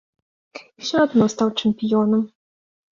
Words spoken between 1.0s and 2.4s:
адно стаў чэмпіёнам.